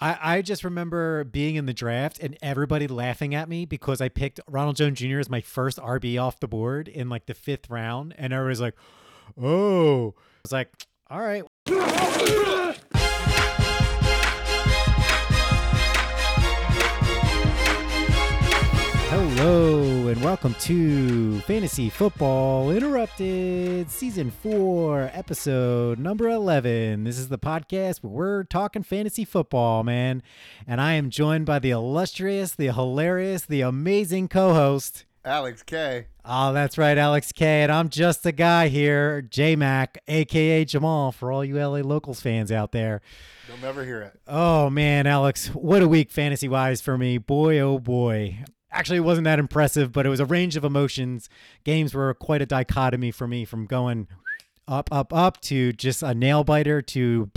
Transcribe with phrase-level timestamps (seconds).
[0.00, 4.08] I, I just remember being in the draft and everybody laughing at me because I
[4.08, 5.18] picked Ronald Jones Jr.
[5.18, 8.14] as my first RB off the board in like the fifth round.
[8.18, 8.74] And everybody's like,
[9.40, 10.14] oh.
[10.18, 10.68] I was like,
[11.08, 11.44] all right.
[19.18, 27.04] Hello and welcome to Fantasy Football Interrupted Season 4, episode number 11.
[27.04, 30.22] This is the podcast where we're talking fantasy football, man.
[30.66, 35.06] And I am joined by the illustrious, the hilarious, the amazing co host.
[35.24, 36.08] Alex K.
[36.22, 37.62] Oh, that's right, Alex K.
[37.62, 42.20] And I'm just a guy here, J Mac, aka Jamal, for all you LA Locals
[42.20, 43.00] fans out there.
[43.48, 44.20] You'll never hear it.
[44.28, 47.16] Oh man, Alex, what a week fantasy wise for me.
[47.16, 48.44] Boy, oh boy.
[48.76, 51.30] Actually, it wasn't that impressive, but it was a range of emotions.
[51.64, 54.06] Games were quite a dichotomy for me from going
[54.68, 57.30] up, up, up to just a nail biter to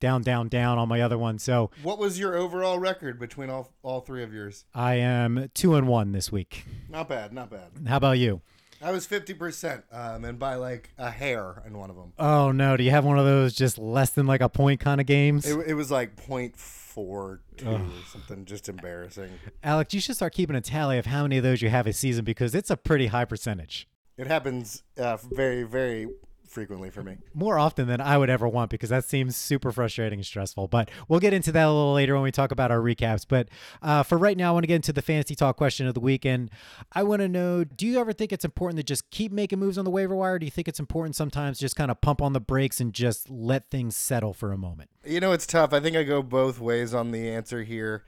[0.00, 1.38] down, down, down on my other one.
[1.38, 4.66] So, What was your overall record between all all three of yours?
[4.74, 6.66] I am two and one this week.
[6.90, 7.70] Not bad, not bad.
[7.88, 8.42] How about you?
[8.82, 12.12] I was fifty percent, um, and by like a hair in one of them.
[12.18, 15.00] Oh no, do you have one of those just less than like a point kind
[15.00, 15.46] of games?
[15.46, 19.30] It, it was like point four two or something, just embarrassing.
[19.62, 21.92] Alex, you should start keeping a tally of how many of those you have a
[21.92, 23.88] season because it's a pretty high percentage.
[24.16, 26.08] It happens uh, very, very
[26.48, 27.18] frequently for me.
[27.34, 30.68] more often than I would ever want because that seems super frustrating and stressful.
[30.68, 33.26] But we'll get into that a little later when we talk about our recaps.
[33.28, 33.48] But
[33.82, 36.00] uh, for right now, I want to get into the fantasy talk question of the
[36.00, 36.50] weekend.
[36.92, 39.78] I want to know do you ever think it's important to just keep making moves
[39.78, 40.38] on the waiver wire?
[40.38, 43.28] Do you think it's important sometimes just kind of pump on the brakes and just
[43.30, 44.90] let things settle for a moment?
[45.04, 45.72] You know, it's tough.
[45.72, 48.04] I think I go both ways on the answer here.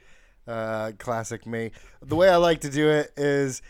[0.47, 1.73] Uh, classic me.
[2.01, 3.61] The way I like to do it is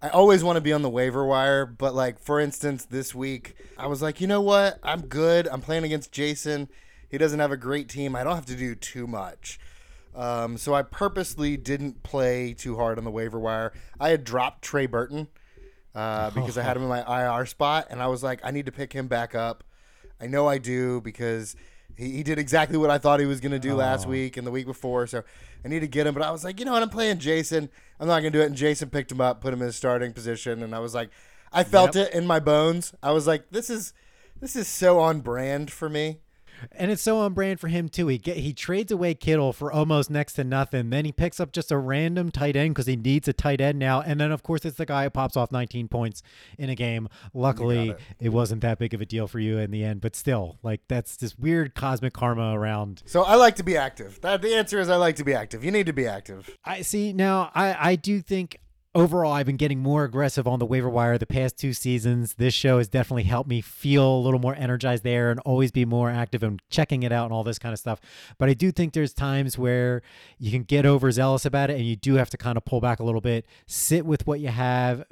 [0.00, 3.56] I always want to be on the waiver wire, but like for instance, this week
[3.76, 4.78] I was like, you know what?
[4.82, 5.48] I'm good.
[5.48, 6.68] I'm playing against Jason.
[7.08, 8.14] He doesn't have a great team.
[8.14, 9.58] I don't have to do too much.
[10.14, 13.72] Um, so I purposely didn't play too hard on the waiver wire.
[13.98, 15.28] I had dropped Trey Burton
[15.94, 18.66] uh, because I had him in my IR spot, and I was like, I need
[18.66, 19.64] to pick him back up.
[20.20, 21.56] I know I do because
[21.98, 24.10] he, he did exactly what I thought he was going to do last oh.
[24.10, 25.06] week and the week before.
[25.06, 25.24] So
[25.64, 26.14] I need to get him.
[26.14, 26.82] But I was like, you know what?
[26.82, 27.68] I'm playing Jason.
[27.98, 28.46] I'm not going to do it.
[28.46, 30.62] And Jason picked him up, put him in his starting position.
[30.62, 31.10] And I was like,
[31.52, 32.94] I felt it in my bones.
[33.02, 33.92] I was like, this is
[34.40, 36.20] this is so on brand for me.
[36.72, 38.08] And it's so on brand for him too.
[38.08, 40.90] He get he trades away Kittle for almost next to nothing.
[40.90, 43.78] Then he picks up just a random tight end because he needs a tight end
[43.78, 44.00] now.
[44.00, 46.22] And then of course it's the guy who pops off 19 points
[46.58, 47.08] in a game.
[47.34, 48.00] Luckily, it.
[48.20, 48.28] it.
[48.30, 50.00] wasn't that big of a deal for you in the end.
[50.00, 53.02] But still, like that's this weird cosmic karma around.
[53.06, 54.20] So I like to be active.
[54.20, 55.64] That the answer is I like to be active.
[55.64, 56.56] You need to be active.
[56.64, 57.50] I see now.
[57.54, 58.60] I I do think.
[58.94, 62.34] Overall, I've been getting more aggressive on the waiver wire the past two seasons.
[62.34, 65.84] This show has definitely helped me feel a little more energized there and always be
[65.84, 68.00] more active and checking it out and all this kind of stuff.
[68.38, 70.00] But I do think there's times where
[70.38, 72.98] you can get overzealous about it and you do have to kind of pull back
[72.98, 75.04] a little bit, sit with what you have,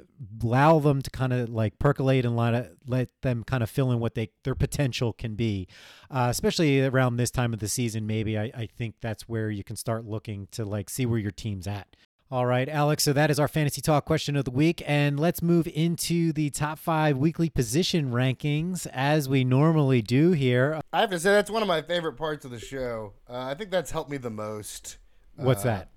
[0.43, 3.99] allow them to kind of like percolate and let let them kind of fill in
[3.99, 5.67] what they their potential can be.
[6.09, 9.63] Uh, especially around this time of the season, maybe I, I think that's where you
[9.63, 11.95] can start looking to like see where your team's at.
[12.29, 13.03] All right, Alex.
[13.03, 14.83] So that is our fantasy talk question of the week.
[14.85, 20.81] And let's move into the top five weekly position rankings as we normally do here.
[20.91, 23.13] I have to say that's one of my favorite parts of the show.
[23.29, 24.97] Uh, I think that's helped me the most.
[25.37, 25.89] What's Uh, that?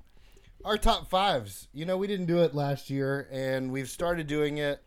[0.65, 1.67] Our top fives.
[1.73, 4.83] You know, we didn't do it last year, and we've started doing it.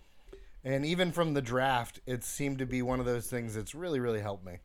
[0.63, 3.99] And even from the draft, it seemed to be one of those things that's really,
[3.99, 4.59] really helped me.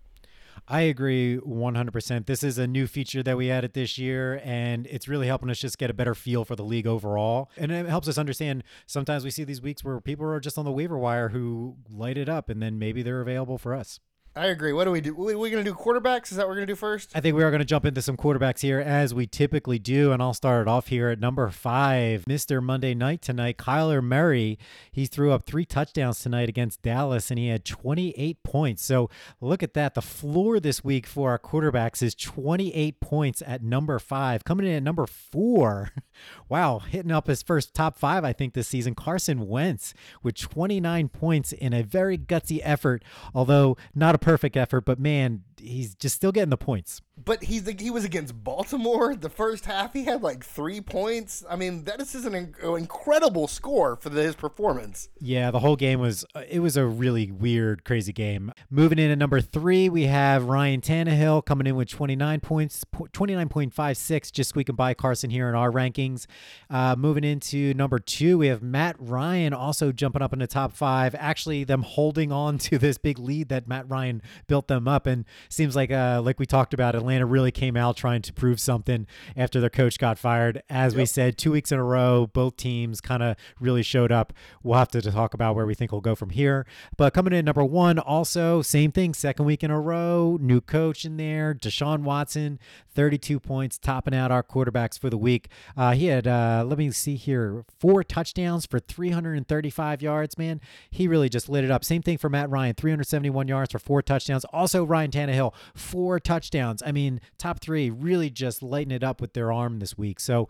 [0.70, 2.26] I agree 100%.
[2.26, 5.58] This is a new feature that we added this year, and it's really helping us
[5.58, 7.50] just get a better feel for the league overall.
[7.56, 10.66] And it helps us understand sometimes we see these weeks where people are just on
[10.66, 13.98] the waiver wire who light it up, and then maybe they're available for us.
[14.38, 14.72] I agree.
[14.72, 15.16] What do we do?
[15.16, 16.30] We, we going to do quarterbacks?
[16.30, 17.10] Is that what we're going to do first?
[17.12, 20.12] I think we are going to jump into some quarterbacks here as we typically do,
[20.12, 22.62] and I'll start it off here at number five, Mr.
[22.62, 24.56] Monday Night tonight, Kyler Murray.
[24.92, 28.84] He threw up three touchdowns tonight against Dallas, and he had 28 points.
[28.84, 29.10] So
[29.40, 29.94] look at that.
[29.94, 34.44] The floor this week for our quarterbacks is 28 points at number five.
[34.44, 35.90] Coming in at number four,
[36.48, 38.94] wow, hitting up his first top five, I think, this season.
[38.94, 43.02] Carson Wentz with 29 points in a very gutsy effort,
[43.34, 47.00] although not a perfect effort, but man, he's just still getting the points.
[47.24, 49.14] But he's he was against Baltimore.
[49.14, 51.44] The first half, he had like three points.
[51.48, 55.08] I mean, that is an incredible score for his performance.
[55.20, 58.52] Yeah, the whole game was uh, it was a really weird, crazy game.
[58.70, 63.34] Moving in at number three, we have Ryan Tannehill coming in with 29 points, twenty
[63.34, 66.26] nine point five six, just squeaking by Carson here in our rankings.
[66.70, 70.72] Uh, moving into number two, we have Matt Ryan also jumping up in the top
[70.72, 71.14] five.
[71.14, 75.24] Actually, them holding on to this big lead that Matt Ryan built them up, and
[75.48, 78.60] seems like uh, like we talked about, Atlanta Atlanta really came out trying to prove
[78.60, 80.62] something after their coach got fired.
[80.68, 84.34] As we said, two weeks in a row, both teams kind of really showed up.
[84.62, 86.66] We'll have to talk about where we think we'll go from here.
[86.98, 91.06] But coming in number one, also same thing, second week in a row, new coach
[91.06, 92.58] in there, Deshaun Watson,
[92.94, 95.48] 32 points, topping out our quarterbacks for the week.
[95.78, 100.60] Uh, he had, uh, let me see here, four touchdowns for 335 yards, man.
[100.90, 101.86] He really just lit it up.
[101.86, 104.44] Same thing for Matt Ryan, 371 yards for four touchdowns.
[104.46, 106.82] Also, Ryan Tannehill, four touchdowns.
[106.84, 106.97] I mean,
[107.38, 110.20] top three really just lighting it up with their arm this week.
[110.20, 110.48] So,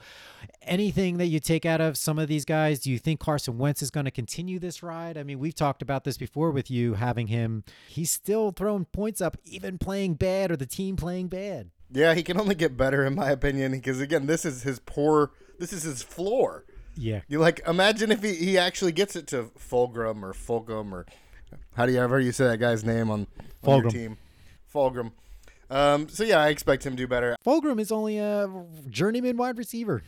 [0.63, 3.83] anything that you take out of some of these guys, do you think Carson Wentz
[3.83, 5.17] is going to continue this ride?
[5.17, 7.65] I mean, we've talked about this before with you having him.
[7.89, 11.71] He's still throwing points up, even playing bad or the team playing bad.
[11.91, 15.31] Yeah, he can only get better in my opinion because again, this is his poor.
[15.59, 16.65] This is his floor.
[16.97, 17.21] Yeah.
[17.29, 21.07] You like imagine if he, he actually gets it to Fulgrim or Fulgham or
[21.75, 23.27] how do you ever you say that guy's name on,
[23.65, 24.19] on your team?
[24.73, 25.13] Fulgrim.
[25.71, 27.37] Um, so yeah, I expect him to do better.
[27.47, 28.49] Fulgrim is only a
[28.89, 30.03] journeyman wide receiver.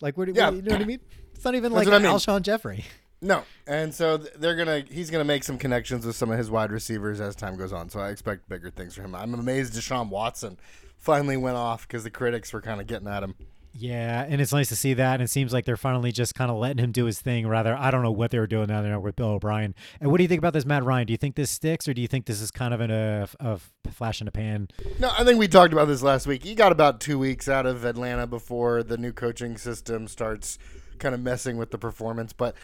[0.00, 0.50] Like, what, do Yeah.
[0.50, 1.00] you know what I mean?
[1.34, 2.10] It's not even That's like I mean.
[2.12, 2.84] Alshon Jeffery.
[3.22, 6.72] No, and so they're gonna he's gonna make some connections with some of his wide
[6.72, 7.90] receivers as time goes on.
[7.90, 9.14] So I expect bigger things from him.
[9.14, 10.58] I'm amazed Deshaun Watson
[10.96, 13.34] finally went off because the critics were kind of getting at him.
[13.72, 15.14] Yeah, and it's nice to see that.
[15.14, 17.46] And it seems like they're finally just kind of letting him do his thing.
[17.46, 19.74] Rather, I don't know what they were doing down there with Bill O'Brien.
[20.00, 21.06] And what do you think about this, Matt Ryan?
[21.06, 23.60] Do you think this sticks, or do you think this is kind of a, a
[23.90, 24.68] flash in the pan?
[24.98, 26.42] No, I think we talked about this last week.
[26.42, 30.58] He got about two weeks out of Atlanta before the new coaching system starts
[30.98, 32.32] kind of messing with the performance.
[32.32, 32.54] But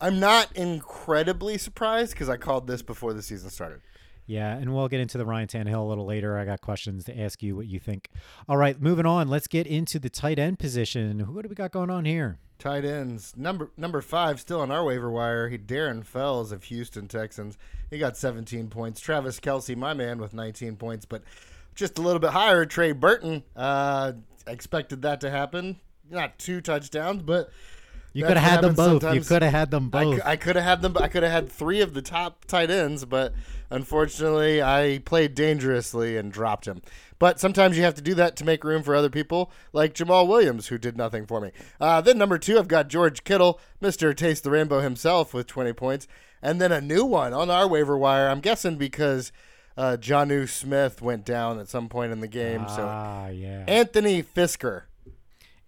[0.00, 3.80] I'm not incredibly surprised because I called this before the season started.
[4.28, 6.38] Yeah, and we'll get into the Ryan Tannehill a little later.
[6.38, 8.10] I got questions to ask you what you think.
[8.46, 9.28] All right, moving on.
[9.28, 11.20] Let's get into the tight end position.
[11.20, 12.38] Who do we got going on here?
[12.58, 15.48] Tight ends number number five still on our waiver wire.
[15.48, 17.56] He Darren Fells of Houston Texans.
[17.90, 19.00] He got 17 points.
[19.00, 21.22] Travis Kelce, my man, with 19 points, but
[21.74, 22.66] just a little bit higher.
[22.66, 23.44] Trey Burton.
[23.56, 24.12] Uh,
[24.46, 25.80] expected that to happen.
[26.10, 27.50] Not two touchdowns, but
[28.18, 29.14] You could have had them both.
[29.14, 30.16] You could have had them both.
[30.16, 30.96] cou- I could have had them.
[30.98, 33.32] I could have had three of the top tight ends, but
[33.70, 36.82] unfortunately, I played dangerously and dropped him.
[37.20, 40.26] But sometimes you have to do that to make room for other people, like Jamaal
[40.26, 41.50] Williams, who did nothing for me.
[41.80, 45.72] Uh, then number two, I've got George Kittle, Mister Taste the Rainbow himself, with 20
[45.72, 46.08] points,
[46.42, 48.28] and then a new one on our waiver wire.
[48.28, 49.32] I'm guessing because
[49.76, 52.66] uh, Jonnu Smith went down at some point in the game.
[52.68, 53.64] so ah, yeah.
[53.68, 54.82] Anthony Firkser.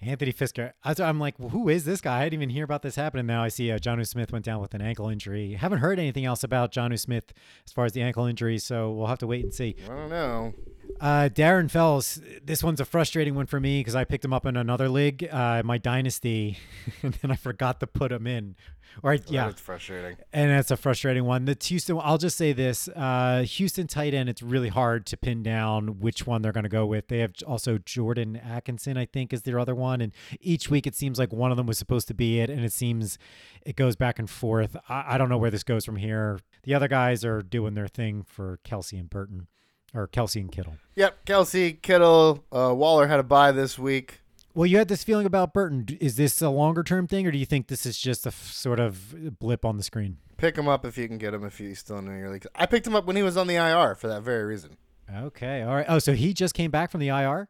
[0.03, 0.73] Anthony Firkser.
[0.83, 2.21] I'm like, who is this guy?
[2.21, 3.27] I didn't even hear about this happening.
[3.27, 5.55] Now I see uh, Jonnu Smith went down with an ankle injury.
[5.55, 7.33] Haven't heard anything else about Jonnu Smith
[7.67, 9.77] as far as the ankle injury, so we'll have to wait and see.
[9.85, 10.55] I don't know.
[11.01, 14.45] Uh, Darren Fells, this one's a frustrating one for me because I picked him up
[14.45, 16.59] in another league, uh, my dynasty,
[17.03, 18.55] and then I forgot to put him in.
[19.03, 20.17] Or yeah, it's frustrating.
[20.33, 21.45] and that's a frustrating one.
[21.45, 24.29] The Houston, I'll just say this: uh, Houston tight end.
[24.29, 27.07] It's really hard to pin down which one they're going to go with.
[27.07, 30.97] They have also Jordan Atkinson, I think, is their other one, and each week it
[30.97, 33.17] seems like one of them was supposed to be it, and it seems
[33.65, 34.77] it goes back and forth.
[34.89, 36.41] I, I don't know where this goes from here.
[36.65, 39.47] The other guys are doing their thing for Kelce and Burton,
[39.95, 40.75] or Kelce and Kittle.
[40.97, 44.21] Yep, Kelce, Kittle, uh, Waller had a buy this week.
[44.55, 45.87] Well, you had this feeling about Burton.
[46.01, 48.53] Is this a longer term thing, or do you think this is just a f-
[48.53, 50.17] sort of blip on the screen?
[50.37, 52.47] Pick him up if you can get him if he's still in your league.
[52.55, 54.77] I picked him up when he was on the IR for that very reason.
[55.15, 55.87] Okay, all right.
[55.89, 57.49] Oh, so he just came back from the IR.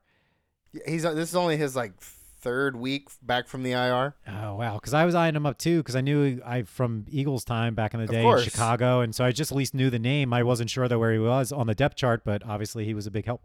[0.72, 1.92] Yeah, He's uh, this is only his like
[2.40, 4.14] third week back from the IR.
[4.26, 7.44] Oh wow, because I was eyeing him up too, because I knew I from Eagles
[7.44, 9.98] time back in the day in Chicago, and so I just at least knew the
[9.98, 10.32] name.
[10.32, 13.06] I wasn't sure though where he was on the depth chart, but obviously he was
[13.06, 13.42] a big help.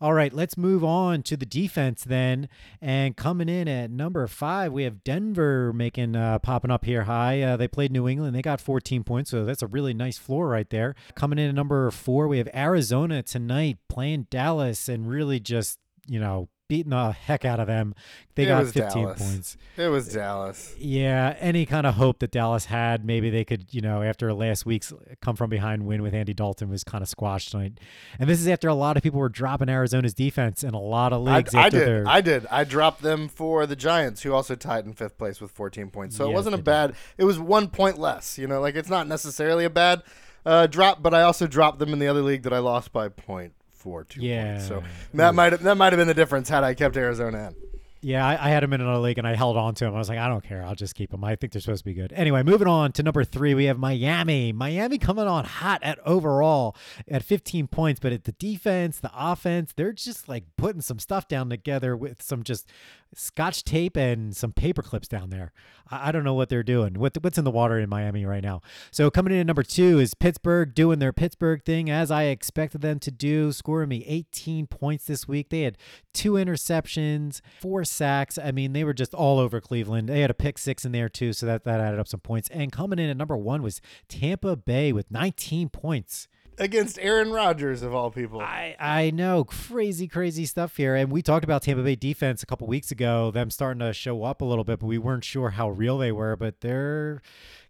[0.00, 2.48] All right, let's move on to the defense then,
[2.80, 7.42] and coming in at number five, we have Denver making uh, popping up here high.
[7.42, 10.48] Uh, they played New England, they got 14 points, so that's a really nice floor
[10.48, 10.94] right there.
[11.16, 16.20] Coming in at number four, we have Arizona tonight playing Dallas, and really just you
[16.20, 17.94] know beating the heck out of them.
[18.34, 19.18] They It got 15 Dallas.
[19.22, 19.56] points.
[19.76, 20.74] It was Dallas.
[20.78, 24.64] Yeah, any kind of hope that Dallas had, maybe they could, you know, after last
[24.66, 27.80] week's come from behind win with Andy Dalton was kind of squashed tonight.
[28.18, 31.12] And this is after a lot of people were dropping Arizona's defense in a lot
[31.12, 31.54] of I, leagues.
[31.54, 31.88] I after did.
[31.88, 32.46] their- I did.
[32.50, 36.16] I dropped them for the Giants, who also tied in fifth place with 14 points.
[36.16, 36.64] So it wasn't a they did.
[36.66, 36.94] bad.
[37.16, 38.36] It was one point less.
[38.38, 40.02] You know, like it's not necessarily a bad
[40.46, 43.08] uh, drop, but I also dropped them in the other league that I lost by
[43.08, 44.54] point four two Yeah.
[44.54, 44.68] points.
[44.68, 44.82] So
[45.14, 47.68] that might have that might have been the difference had I kept Arizona in.
[48.00, 49.92] Yeah, I, I, had him in another league and I held on to him.
[49.92, 50.62] I was like, I don't care.
[50.64, 51.24] I'll just keep him.
[51.24, 52.12] I think they're supposed to be good.
[52.12, 54.52] Anyway, moving on to number three, we have Miami.
[54.52, 56.76] Miami coming on hot at overall
[57.08, 61.26] at 15 points, but at the defense, the offense, they're just like putting some stuff
[61.26, 62.68] down together with some just
[63.14, 65.52] scotch tape and some paper clips down there.
[65.90, 66.94] I, don't know what they're doing.
[66.94, 68.60] What, what's in the water in Miami right now?
[68.90, 72.82] So coming in at number two is Pittsburgh doing their Pittsburgh thing as I expected
[72.82, 75.48] them to do, scoring me 18 points this week.
[75.48, 75.78] They had
[76.12, 78.38] two interceptions, four sacks.
[78.38, 80.08] I mean, they were just all over Cleveland.
[80.08, 82.48] They had a pick six in there too, so that, that added up some points.
[82.50, 87.82] And coming in at number one was Tampa Bay with 19 points against Aaron Rodgers
[87.82, 88.40] of all people.
[88.40, 92.46] I I know crazy crazy stuff here, and we talked about Tampa Bay defense a
[92.46, 93.30] couple weeks ago.
[93.30, 96.12] Them starting to show up a little bit, but we weren't sure how real they
[96.12, 96.36] were.
[96.36, 97.22] But they're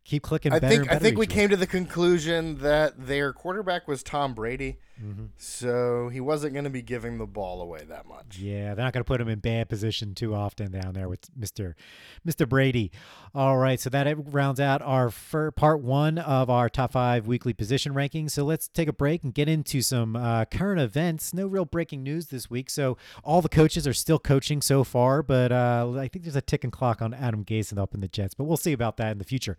[0.05, 0.53] keep clicking.
[0.53, 4.79] I think I think we came to the conclusion that their quarterback was Tom Brady,
[5.03, 5.27] mm-hmm.
[5.37, 8.39] so he wasn't going to be giving the ball away that much.
[8.39, 11.29] Yeah, they're not going to put him in bad position too often down there with
[11.37, 11.77] Mister
[12.25, 12.91] Mister Brady.
[13.35, 15.13] All right, so that rounds out our
[15.53, 18.33] part one of our top five weekly position rankings.
[18.33, 21.35] So let's take a break and get into some uh, current events.
[21.35, 25.23] No real breaking news this week, so all the coaches are still coaching so far,
[25.23, 28.33] but uh, I think there's a ticking clock on Adam Gase up in the Jets,
[28.33, 29.59] but we'll see about that in the future.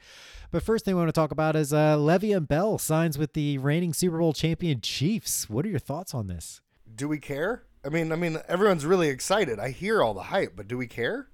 [0.50, 3.60] But first thing we want to talk about is uh, Le'Veon Bell signs with the
[3.60, 5.29] reigning Super Bowl champion Chiefs.
[5.48, 6.62] What are your thoughts on this?
[6.94, 7.64] Do we care?
[7.86, 9.60] I mean, I mean, everyone's really excited.
[9.60, 11.30] I hear all the hype, but do we care?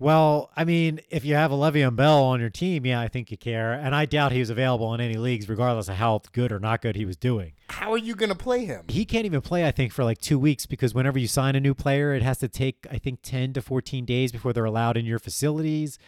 [0.00, 3.30] Well, I mean, if you have a Le'Veon Bell on your team, yeah, I think
[3.30, 3.74] you care.
[3.74, 6.80] And I doubt he was available in any leagues, regardless of how good or not
[6.80, 7.52] good he was doing.
[7.68, 8.86] How are you going to play him?
[8.88, 11.60] He can't even play, I think, for like two weeks because whenever you sign a
[11.60, 14.96] new player, it has to take, I think, 10 to 14 days before they're allowed
[14.96, 15.98] in your facilities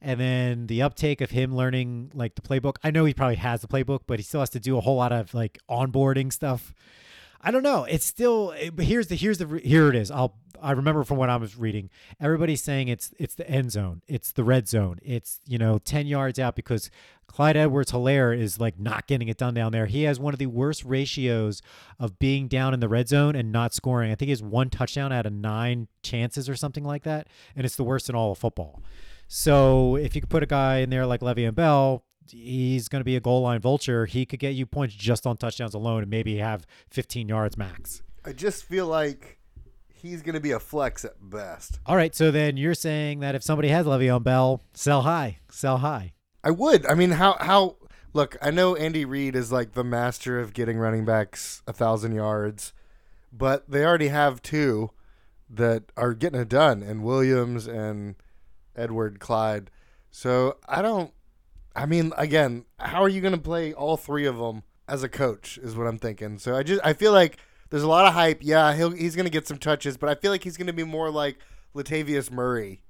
[0.00, 2.76] and then the uptake of him learning like the playbook.
[2.82, 4.96] I know he probably has the playbook, but he still has to do a whole
[4.96, 6.74] lot of like onboarding stuff.
[7.42, 7.84] I don't know.
[7.84, 10.10] It's still eh, but here's the here's the here it is.
[10.10, 11.90] I'll I remember from what I was reading.
[12.20, 14.02] Everybody's saying it's it's the end zone.
[14.06, 14.98] It's the red zone.
[15.02, 16.88] It's you know 10 yards out because
[17.26, 19.86] Clyde Edwards Helaire is like not getting it done down there.
[19.86, 21.62] He has one of the worst ratios
[21.98, 24.12] of being down in the red zone and not scoring.
[24.12, 27.64] I think he has one touchdown out of 9 chances or something like that, and
[27.64, 28.82] it's the worst in all of football.
[29.26, 33.04] So if you could put a guy in there like Le'Veon Bell, he's going to
[33.04, 34.06] be a goal line vulture.
[34.06, 38.02] He could get you points just on touchdowns alone and maybe have 15 yards max.
[38.24, 39.38] I just feel like
[40.02, 41.78] he's going to be a flex at best.
[41.86, 45.78] All right, so then you're saying that if somebody has Le'Veon Bell, sell high, sell
[45.78, 46.12] high.
[46.44, 46.84] I would.
[46.86, 47.76] I mean, how how
[48.12, 48.36] look?
[48.42, 52.72] I know Andy Reid is like the master of getting running backs a thousand yards,
[53.32, 54.90] but they already have two
[55.48, 58.16] that are getting it done, and Williams and
[58.74, 59.70] Edward Clyde.
[60.10, 61.12] So I don't.
[61.74, 65.08] I mean, again, how are you going to play all three of them as a
[65.08, 65.58] coach?
[65.58, 66.38] Is what I'm thinking.
[66.38, 67.38] So I just I feel like
[67.70, 68.38] there's a lot of hype.
[68.42, 70.72] Yeah, he'll he's going to get some touches, but I feel like he's going to
[70.72, 71.38] be more like
[71.74, 72.82] Latavius Murray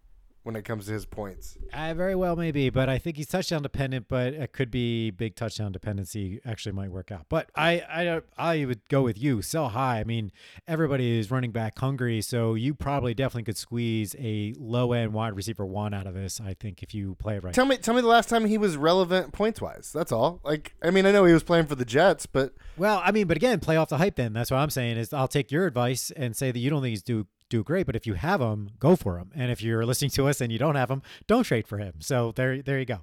[0.43, 1.57] when it comes to his points.
[1.73, 4.07] Uh, very well, maybe, but I think he's touchdown dependent.
[4.09, 6.41] But it could be big touchdown dependency.
[6.45, 7.27] Actually, might work out.
[7.29, 9.43] But I, I, I would go with you.
[9.43, 10.01] Sell high.
[10.01, 10.33] I mean,
[10.67, 15.35] everybody is running back hungry, so you probably definitely could squeeze a low end wide
[15.35, 16.41] receiver one out of this.
[16.41, 17.55] I think if you play it right.
[17.55, 19.91] Tell me, tell me the last time he was relevant points wise.
[19.95, 20.41] That's all.
[20.45, 23.27] Like, I mean, I know he was playing for the Jets, but well, I mean,
[23.27, 24.17] but again, play off the hype.
[24.17, 26.83] Then that's what I'm saying is I'll take your advice and say that you don't
[26.83, 27.85] think he's do do great.
[27.85, 29.31] But if you have him, go for him.
[29.35, 31.95] And if you're listening to us and you don't have him, don't trade for him.
[32.01, 33.01] So there, there you go.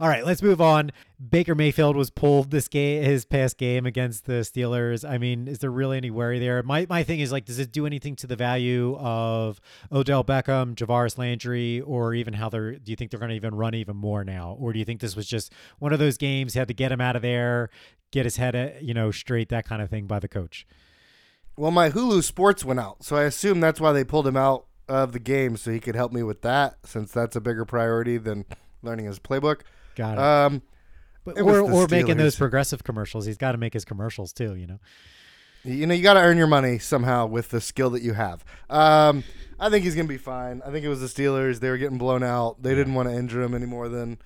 [0.00, 0.92] All right, let's move on.
[1.18, 5.08] Baker Mayfield was pulled this game, his past game against the Steelers.
[5.08, 6.62] I mean, is there really any worry there?
[6.62, 10.76] My my thing is like, does it do anything to the value of Odell Beckham,
[10.76, 12.74] Jarvis Landry, or even how they're?
[12.74, 15.00] Do you think they're going to even run even more now, or do you think
[15.00, 16.54] this was just one of those games?
[16.54, 17.68] Had to get him out of there,
[18.12, 20.64] get his head, uh, you know, straight, that kind of thing by the coach.
[21.58, 24.66] Well, my Hulu Sports went out, so I assume that's why they pulled him out
[24.88, 28.16] of the game, so he could help me with that, since that's a bigger priority
[28.16, 28.44] than
[28.80, 29.62] learning his playbook.
[29.96, 30.18] Got it.
[30.20, 30.62] Um,
[31.24, 33.26] but, or or making those progressive commercials.
[33.26, 34.54] He's got to make his commercials too.
[34.54, 34.78] You know.
[35.64, 38.44] You know, you got to earn your money somehow with the skill that you have.
[38.70, 39.24] Um,
[39.58, 40.62] I think he's gonna be fine.
[40.64, 41.58] I think it was the Steelers.
[41.58, 42.62] They were getting blown out.
[42.62, 44.18] They didn't want to injure him any more than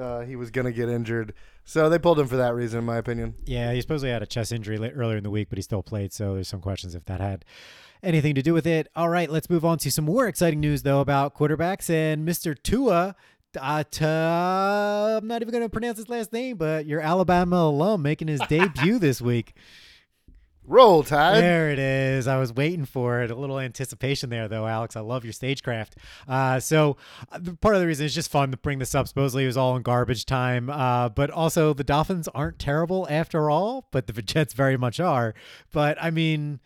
[0.00, 1.34] uh, he was gonna get injured.
[1.64, 3.34] So they pulled him for that reason, in my opinion.
[3.44, 6.12] Yeah, he supposedly had a chest injury earlier in the week, but he still played.
[6.12, 7.44] So there's some questions if that had
[8.02, 8.88] anything to do with it.
[8.96, 12.60] All right, let's move on to some more exciting news though about quarterbacks and Mr.
[12.60, 13.14] Tua.
[13.54, 18.28] Uh, I'm not even going to pronounce his last name, but your Alabama alum making
[18.28, 19.54] his debut this week.
[20.64, 21.42] Roll Tide.
[21.42, 22.28] There it is.
[22.28, 23.30] I was waiting for it.
[23.30, 24.94] A little anticipation there, though, Alex.
[24.94, 25.96] I love your stagecraft.
[26.28, 26.96] Uh, so,
[27.32, 29.08] uh, part of the reason is just fun to bring this up.
[29.08, 30.70] Supposedly, it was all in garbage time.
[30.70, 35.34] Uh, but also, the Dolphins aren't terrible after all, but the Jets very much are.
[35.72, 36.60] But I mean,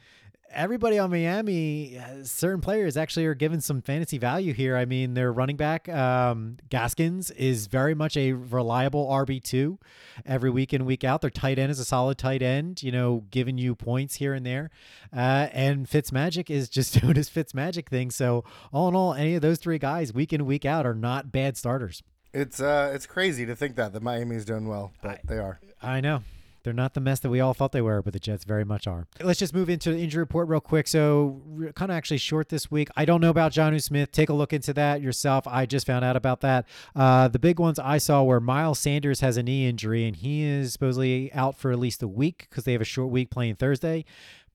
[0.56, 4.76] everybody on Miami, uh, certain players actually are given some fantasy value here.
[4.76, 9.78] I mean, their running back, um, Gaskins, is very much a reliable RB2
[10.24, 11.20] every week in, week out.
[11.20, 14.44] Their tight end is a solid tight end, you know, giving you points here and
[14.44, 14.70] there.
[15.14, 18.10] Uh, and Fitzmagic is just doing his Fitzmagic thing.
[18.10, 21.30] So, all in all, any of those three guys, week in, week out, are not
[21.30, 22.02] bad starters.
[22.32, 25.60] It's uh, it's crazy to think that that Miami's doing well, but I- they are.
[25.82, 26.22] I know.
[26.66, 28.88] They're not the mess that we all thought they were, but the Jets very much
[28.88, 29.06] are.
[29.22, 30.88] Let's just move into the injury report real quick.
[30.88, 31.40] So,
[31.76, 32.88] kind of actually short this week.
[32.96, 34.10] I don't know about Jonnu Smith.
[34.10, 35.46] Take a look into that yourself.
[35.46, 36.66] I just found out about that.
[36.96, 40.42] Uh, the big ones I saw were Miles Sanders has a knee injury, and he
[40.42, 43.54] is supposedly out for at least a week because they have a short week playing
[43.54, 44.04] Thursday.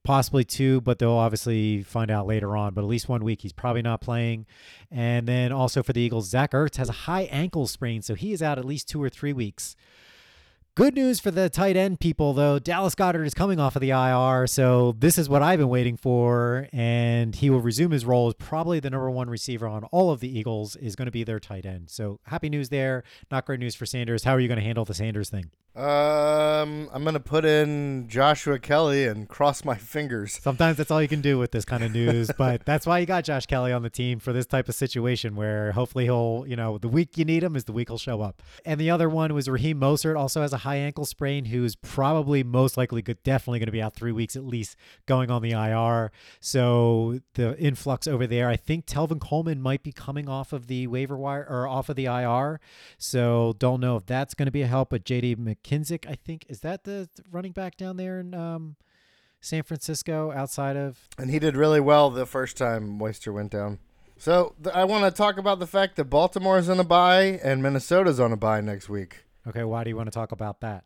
[0.04, 2.74] Possibly two, but they'll obviously find out later on.
[2.74, 4.44] But at least one week, he's probably not playing.
[4.90, 8.34] And then also for the Eagles, Zach Ertz has a high ankle sprain, so he
[8.34, 9.76] is out at least two or three weeks.
[10.74, 12.58] Good news for the tight end people, though.
[12.58, 15.98] Dallas Goedert is coming off of the IR, so this is what I've been waiting
[15.98, 20.10] for, and he will resume his role as probably the number one receiver on all
[20.10, 20.76] of the Eagles.
[20.76, 21.90] Is going to be their tight end.
[21.90, 23.04] So happy news there.
[23.30, 24.24] Not great news for Sanders.
[24.24, 25.50] How are you going to handle the Sanders thing?
[25.74, 30.38] Um, I'm gonna put in Joshua Kelley and cross my fingers.
[30.42, 33.06] Sometimes that's all you can do with this kind of news, but that's why you
[33.06, 36.56] got Josh Kelley on the team for this type of situation where hopefully he'll, you
[36.56, 38.42] know, the week you need him is the week he'll show up.
[38.66, 42.42] And the other one was Raheem Mostert, also has a high ankle sprain, who's probably
[42.42, 44.76] most likely good, definitely going to be out three weeks at least
[45.06, 46.12] going on the IR.
[46.38, 50.86] So the influx over there, I think Tevin Coleman might be coming off of the
[50.86, 52.60] waiver wire or off of the IR.
[52.98, 56.46] So don't know if that's going to be a help, but JD McKinsick, I think,
[56.48, 58.76] is that the running back down there in um,
[59.40, 63.78] San Francisco outside of And he did really well the first time Mostert went down.
[64.16, 67.62] So th- I want to talk about the fact that Baltimore's on a bye and
[67.62, 69.24] Minnesota's on a bye next week.
[69.46, 70.84] Okay, why do you want to talk about that?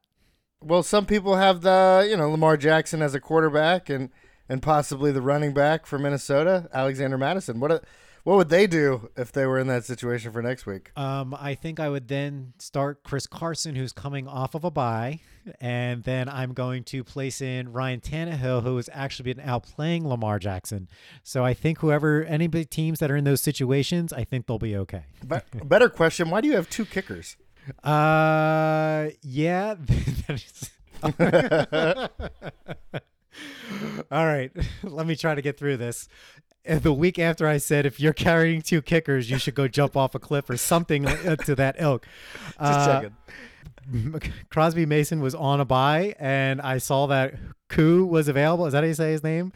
[0.62, 4.10] Well, some people have the you know Lamar Jackson as a quarterback and
[4.48, 7.60] and possibly the running back for Minnesota, Alexander Mattison.
[7.60, 7.82] What a,
[8.26, 10.90] what would they do if they were in that situation for next week?
[10.96, 15.20] Um, I think I would then start Chris Carson, who's coming off of a bye,
[15.60, 20.40] and then I'm going to place in Ryan Tannehill, who has actually been outplaying Lamar
[20.40, 20.88] Jackson.
[21.22, 24.58] So I think whoever any big teams that are in those situations, I think they'll
[24.58, 25.04] be okay.
[25.24, 27.36] But better question: Why do you have two kickers?
[27.84, 29.76] Uh, yeah.
[34.10, 34.50] All right,
[34.82, 36.08] let me try to get through this.
[36.66, 39.96] And the week after I said, if you're carrying two kickers, you should go jump
[39.96, 42.04] off a cliff or something uh, to that ilk.
[42.44, 43.16] Just Uh, checking.
[44.50, 47.34] Crosby Mason was on a buy, and I saw that
[47.68, 48.66] Koo was available.
[48.66, 49.52] Is that how you say his name?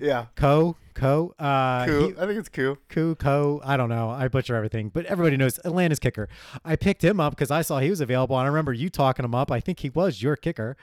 [0.00, 1.34] Yeah, Ko, Ko.
[1.38, 2.08] Uh, cool.
[2.08, 2.76] he- I think it's cool.
[2.88, 3.60] Koo, Ko.
[3.64, 4.10] I don't know.
[4.10, 6.28] I butcher everything, but everybody knows Atlanta's kicker.
[6.64, 9.24] I picked him up because I saw he was available, and I remember you talking
[9.24, 9.50] him up.
[9.50, 10.76] I think he was your kicker.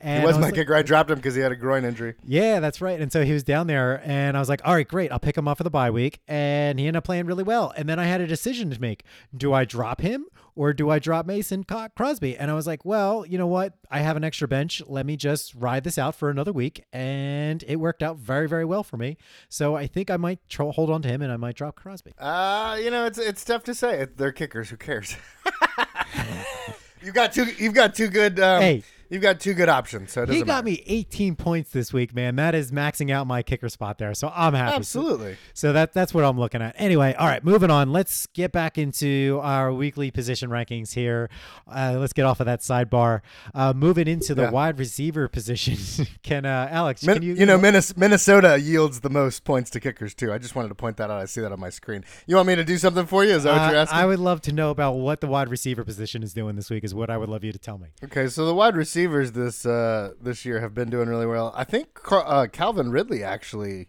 [0.00, 0.74] And He was I my like- kicker.
[0.74, 2.14] I dropped him because he had a groin injury.
[2.24, 3.00] yeah, that's right.
[3.00, 5.10] And so he was down there, and I was like, all right, great.
[5.10, 6.20] I'll pick him up for the bye week.
[6.28, 7.72] And he ended up playing really well.
[7.76, 9.02] And then I had a decision to make.
[9.36, 12.36] Do I drop him or do I drop Mason Co- Crosby?
[12.36, 13.74] And I was like, well, you know what?
[13.90, 14.82] I have an extra bench.
[14.86, 16.84] Let me just ride this out for another week.
[16.92, 19.16] And it worked out very, very well for me.
[19.48, 22.12] So I think I might tro- hold on to him and I might drop Crosby.
[22.18, 24.06] Uh, you know, it's it's tough to say.
[24.16, 24.70] They're kickers.
[24.70, 25.16] Who cares?
[27.02, 27.46] you've got two.
[27.58, 28.38] You've got two good.
[28.40, 28.82] Um, Hey.
[29.08, 30.12] You've got two good options.
[30.12, 30.64] So it He got matter.
[30.64, 32.36] me 18 points this week, man.
[32.36, 34.14] That is maxing out my kicker spot there.
[34.14, 34.76] So I'm happy.
[34.76, 35.36] Absolutely.
[35.54, 36.74] So that that's what I'm looking at.
[36.78, 37.92] Anyway, all right, moving on.
[37.92, 41.30] Let's get back into our weekly position rankings here.
[41.66, 43.20] Uh, let's get off of that sidebar.
[43.54, 44.50] Uh, moving into the Yeah.
[44.50, 45.76] wide receiver position.
[46.22, 47.04] can uh, Alex?
[47.04, 50.32] Min- can you you, know, Minnes- Minnesota yields the most points to kickers too.
[50.32, 51.20] I just wanted to point that out.
[51.20, 52.04] I see that on my screen.
[52.26, 53.32] You want me to do something for you?
[53.32, 53.98] Is that what Uh, you're asking?
[53.98, 56.84] I would love to know about what the wide receiver position is doing this week.
[56.84, 57.88] Is what I would love you to tell me.
[58.04, 61.52] Okay, so the wide receivers this uh, this year have been doing really well.
[61.54, 63.88] I think uh, Calvin Ridley actually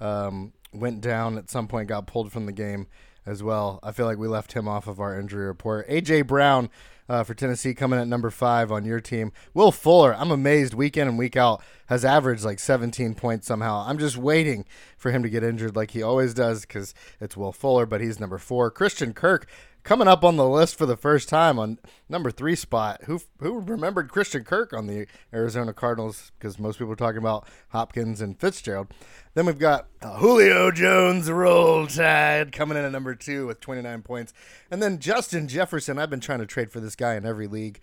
[0.00, 2.86] um, went down at some point, got pulled from the game
[3.26, 3.78] as well.
[3.82, 5.86] I feel like we left him off of our injury report.
[5.90, 6.70] AJ Brown
[7.06, 9.30] uh, for Tennessee coming at number five on your team.
[9.52, 13.84] Will Fuller, I'm amazed week in and week out has averaged like 17 points somehow.
[13.86, 14.64] I'm just waiting
[14.96, 18.18] for him to get injured like he always does because it's Will Fuller, but he's
[18.18, 18.70] number four.
[18.70, 19.46] Christian Kirk
[19.86, 23.02] coming up on the list for the first time on number three spot.
[23.04, 26.32] Who who remembered Christian Kirk on the Arizona Cardinals?
[26.38, 28.88] Because most people are talking about Hopkins and Fitzgerald.
[29.34, 34.02] Then we've got uh, Julio Jones, Roll Tide, coming in at number two with 29
[34.02, 34.32] points,
[34.70, 35.98] and then Justin Jefferson.
[35.98, 37.80] I've been trying to trade for this guy in every league,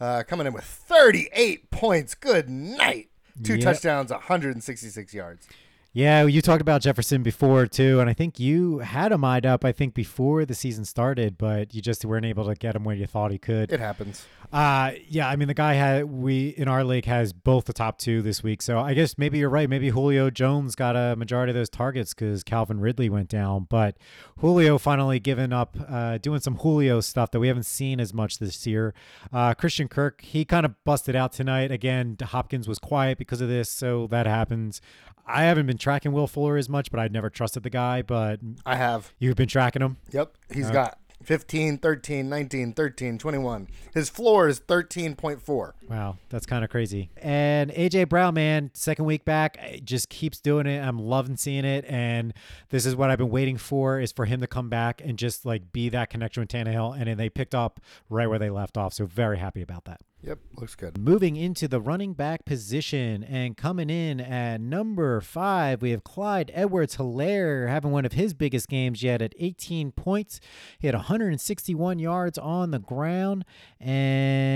[0.00, 2.14] uh, coming in with 38 points.
[2.14, 3.10] Good night.
[3.44, 3.62] Two Yep.
[3.62, 5.46] touchdowns, 166 yards.
[5.94, 9.62] Yeah, you talked about Jefferson before too, and I think you had him eyed up.
[9.62, 12.96] I think before the season started, but you just weren't able to get him where
[12.96, 13.70] you thought he could.
[13.70, 14.24] It happens.
[14.50, 17.98] Uh, yeah, I mean the guy had we in our league has both the top
[17.98, 19.68] two this week, so I guess maybe you're right.
[19.68, 23.98] Maybe Julio Jones got a majority of those targets because Calvin Ridley went down, but
[24.38, 28.38] Julio finally given up, uh, doing some Julio stuff that we haven't seen as much
[28.38, 28.94] this year.
[29.30, 32.16] Uh, Christian Kirk he kind of busted out tonight again.
[32.22, 34.80] Hopkins was quiet because of this, so that happens.
[35.26, 38.02] I haven't been tracking Will Fuller as much, but I'd never trusted the guy.
[38.02, 39.12] But I have.
[39.18, 39.98] You've been tracking him?
[40.12, 40.36] Yep.
[40.52, 43.68] He's uh, got 15, 13, 19, 13, 21.
[43.94, 45.72] His floor is 13.4.
[45.88, 47.10] Wow, that's kind of crazy.
[47.16, 50.80] And AJ Brown, man, second week back, just keeps doing it.
[50.80, 51.84] I'm loving seeing it.
[51.88, 52.32] And
[52.70, 55.44] this is what I've been waiting for is for him to come back and just
[55.44, 56.96] like be that connection with Tannehill.
[56.96, 58.94] And then they picked up right where they left off.
[58.94, 60.00] So very happy about that.
[60.24, 60.98] Yep, looks good.
[60.98, 66.52] Moving into the running back position and coming in at number five, we have Clyde
[66.54, 70.38] Edwards Helaire having one of his biggest games yet at 18 points.
[70.78, 73.44] He had 161 yards on the ground,
[73.80, 74.46] and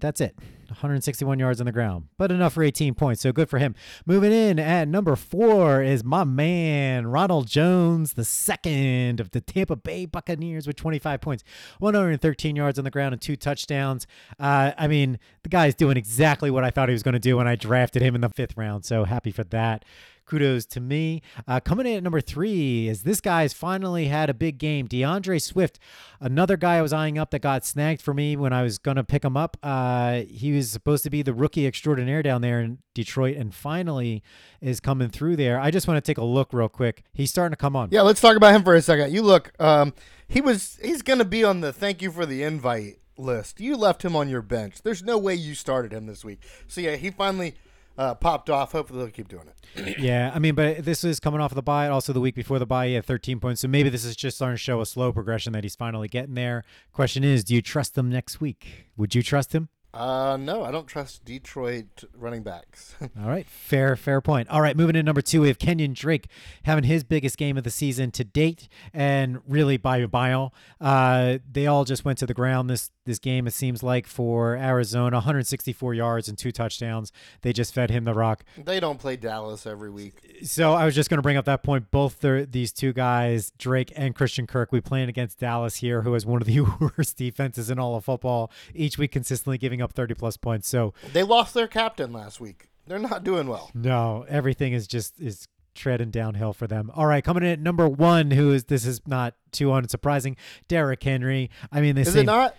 [0.00, 0.34] that's it.
[0.70, 3.22] 161 yards on the ground, but enough for 18 points.
[3.22, 3.74] So good for him.
[4.04, 9.76] Moving in at number four is my man, Ronald Jones, the second of the Tampa
[9.76, 11.44] Bay Buccaneers with 25 points,
[11.78, 14.06] 113 yards on the ground, and two touchdowns.
[14.38, 17.36] Uh, I mean, the guy's doing exactly what I thought he was going to do
[17.36, 18.84] when I drafted him in the fifth round.
[18.84, 19.84] So happy for that
[20.26, 21.22] kudos to me.
[21.46, 24.86] Uh, coming in at number three is this guy's finally had a big game.
[24.86, 25.78] D'Andre Swift,
[26.20, 28.96] another guy I was eyeing up that got snagged for me when I was going
[28.96, 29.56] to pick him up.
[29.62, 34.22] Uh, he was supposed to be the rookie extraordinaire down there in Detroit and finally
[34.60, 35.60] is coming through there.
[35.60, 37.04] I just want to take a look real quick.
[37.12, 37.88] He's starting to come on.
[37.90, 39.12] Yeah, let's talk about him for a second.
[39.12, 39.94] You look, um,
[40.28, 43.60] he was he's going to be on the thank you for the invite list.
[43.60, 44.82] You left him on your bench.
[44.82, 46.40] There's no way you started him this week.
[46.66, 47.54] So yeah, he finally
[47.98, 48.72] uh, popped off.
[48.72, 49.98] Hopefully they'll keep doing it.
[49.98, 51.88] yeah, I mean, but this is coming off of the bye.
[51.88, 53.60] Also, the week before the bye, he had 13 points.
[53.60, 56.34] So maybe this is just starting to show a slow progression that he's finally getting
[56.34, 56.64] there.
[56.92, 58.86] Question is, do you trust him next week?
[58.96, 59.68] Would you trust him?
[59.96, 62.94] Uh, no, I don't trust Detroit running backs.
[63.00, 64.46] All right, fair, fair point.
[64.50, 66.28] All right, moving to number two, we have Kenyan Drake
[66.64, 70.52] having his biggest game of the season to date, and really by a mile.
[70.82, 73.46] Uh, they all just went to the ground this this game.
[73.46, 77.10] It seems like for Arizona, 164 yards and two touchdowns.
[77.40, 78.44] They just fed him the rock.
[78.58, 80.42] They don't play Dallas every week.
[80.42, 81.90] So I was just going to bring up that point.
[81.90, 86.26] Both these two guys, Drake and Christian Kirk, we playing against Dallas here, who has
[86.26, 86.60] one of the
[86.98, 88.50] worst defenses in all of football.
[88.74, 90.68] Each week, consistently giving up up 30 plus points.
[90.68, 92.68] So they lost their captain last week.
[92.86, 93.70] They're not doing well.
[93.74, 96.90] No, everything is just is treading downhill for them.
[96.94, 100.36] All right, coming in at number one, who is this is not too unsurprising,
[100.68, 101.50] Derrick Henry.
[101.72, 102.56] I mean, they is it not?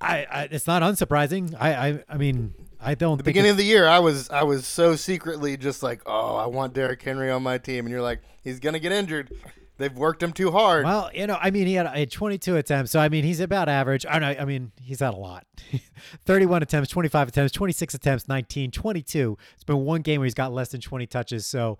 [0.00, 1.54] I, I, it's not unsurprising.
[1.58, 2.54] I I, I mean.
[2.80, 3.16] I don't.
[3.16, 6.46] The beginning of the year, I was I was so secretly just like, oh, I
[6.46, 9.32] want Derrick Henry on my team, and you're like, he's gonna get injured.
[9.78, 10.84] They've worked him too hard.
[10.84, 13.68] Well, you know, I mean, he had, had 22 attempts, so I mean, he's about
[13.68, 14.04] average.
[14.08, 15.46] I know, I mean, he's had a lot.
[16.26, 19.38] 31 attempts, 25 attempts, 26 attempts, 19, 22.
[19.54, 21.46] It's been one game where he's got less than 20 touches.
[21.46, 21.78] So,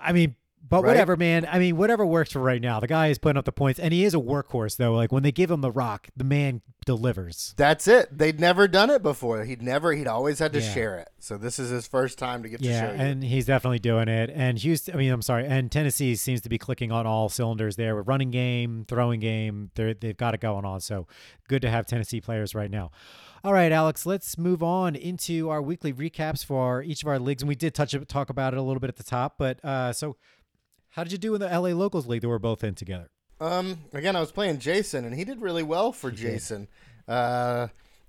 [0.00, 0.34] I mean,
[0.68, 0.88] but right?
[0.88, 1.46] whatever, man.
[1.50, 2.80] I mean, whatever works for right now.
[2.80, 4.94] The guy is putting up the points, and he is a workhorse, though.
[4.94, 7.54] Like when they give him the rock, the man delivers.
[7.56, 8.16] That's it.
[8.16, 9.44] They'd never done it before.
[9.44, 9.92] He'd never.
[9.92, 10.72] He'd always had to yeah.
[10.72, 11.08] share it.
[11.18, 12.96] So this is his first time to get yeah, to share.
[12.96, 14.30] Yeah, and he's definitely doing it.
[14.32, 14.94] And Houston.
[14.94, 15.46] I mean, I'm sorry.
[15.46, 19.70] And Tennessee seems to be clicking on all cylinders there with running game, throwing game.
[19.74, 20.80] They're, they've got it going on.
[20.80, 21.06] So
[21.48, 22.90] good to have Tennessee players right now.
[23.44, 27.42] All right, Alex, let's move on into our weekly recaps for each of our leagues.
[27.42, 29.92] And we did touch talk about it a little bit at the top, but uh,
[29.92, 30.16] so
[30.96, 33.06] how did you do in the LA Locals League that we're both in together?
[33.38, 36.68] Um, again, I was playing Jason, and he did really well for he Jason.
[37.06, 37.68] Uh,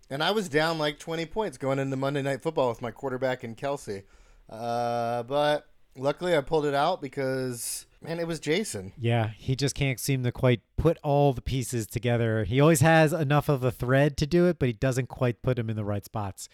[0.10, 3.44] and I was down like 20 points going into Monday Night Football with my quarterback
[3.44, 4.04] and Kelce.
[4.50, 8.94] Uh, but luckily, I pulled it out because man, it was Jason.
[8.98, 12.44] Yeah, he just can't seem to quite put all the pieces together.
[12.44, 15.58] He always has enough of a thread to do it, but he doesn't quite put
[15.58, 16.48] them in the right spots.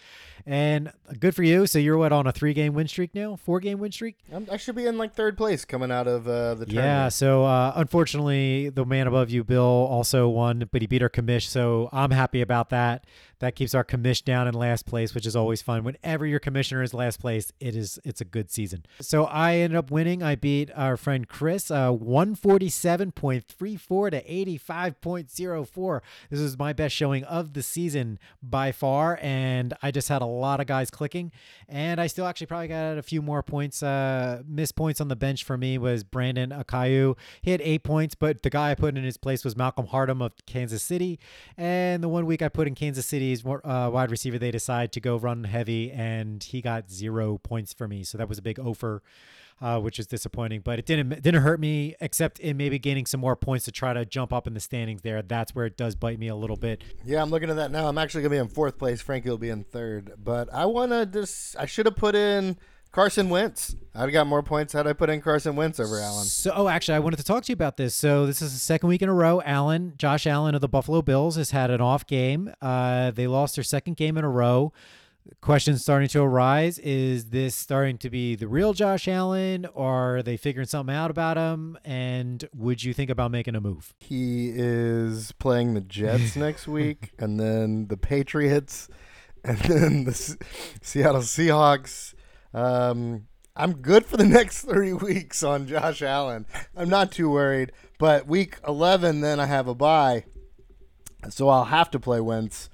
[0.45, 1.67] And good for you.
[1.67, 3.35] So you're what on a three game win streak now?
[3.35, 4.17] Four game win streak?
[4.31, 6.73] I'm, i should be in like third place coming out of uh, the tournament.
[6.73, 7.09] Yeah.
[7.09, 11.47] So uh, unfortunately, the man above you, Bill, also won, but he beat our commish.
[11.47, 13.05] So I'm happy about that.
[13.43, 15.83] That keeps our commish down in last place, which is always fun.
[15.83, 18.85] Whenever your commissioner is last place, it is it's a good season.
[19.01, 20.23] So I ended up winning.
[20.23, 26.01] I beat our friend Chris, uh, 147.34 to 85.04.
[26.29, 30.25] This is my best showing of the season by far, and I just had a
[30.25, 31.33] lot of guys clicking,
[31.67, 33.83] and I still actually probably got a few more points.
[33.83, 37.17] Uh, missed points on the bench for me was Brandon Aiyuk.
[37.41, 40.27] He had eight points, but the guy I put in his place was Malcolm Hardman
[40.27, 41.19] of Kansas City,
[41.57, 44.99] and the one week I put in Kansas City Uh, wide receiver, they decide to
[44.99, 48.03] go run heavy, and he got zero points for me.
[48.03, 49.01] So that was a big offer,
[49.61, 50.61] uh, which is disappointing.
[50.61, 53.93] But it didn't didn't hurt me, except in maybe gaining some more points to try
[53.93, 55.01] to jump up in the standings.
[55.01, 56.83] There, that's where it does bite me a little bit.
[57.05, 57.87] Yeah, I'm looking at that now.
[57.87, 59.01] I'm actually gonna be in fourth place.
[59.01, 60.13] Frankie will be in third.
[60.23, 62.57] But I wanna just I should have put in
[62.93, 63.75] Carson Wentz.
[63.95, 66.25] I'd got more points had I put in Carson Wentz over Allen.
[66.25, 67.95] So, oh, actually, I wanted to talk to you about this.
[67.95, 69.41] So, this is the second week in a row.
[69.43, 72.53] Allen, Josh Allen of the Buffalo Bills, has had an off game.
[72.61, 74.71] Uh, they lost their second game in a row.
[75.41, 80.23] Questions starting to arise: Is this starting to be the real Josh Allen, or are
[80.23, 81.79] they figuring something out about him?
[81.83, 83.95] And would you think about making a move?
[83.99, 88.87] He is playing the Jets next week, and then the Patriots,
[89.43, 90.13] and then the
[90.81, 92.12] Seattle Seahawks
[92.53, 96.45] um, I'm good for the next three weeks on Josh Allen.
[96.75, 97.71] I'm not too worried.
[97.99, 100.25] But week 11, then I have a bye.
[101.29, 102.69] So I'll have to play Wentz.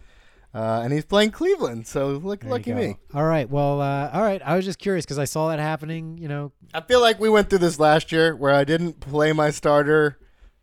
[0.53, 2.95] Uh, and he's playing Cleveland, so look, lucky me.
[3.13, 4.41] All right, well, uh, all right.
[4.43, 6.17] I was just curious because I saw that happening.
[6.17, 9.31] You know, I feel like we went through this last year where I didn't play
[9.31, 10.17] my starter.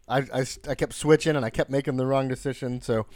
[0.08, 2.80] I, I, I kept switching and I kept making the wrong decision.
[2.80, 3.06] So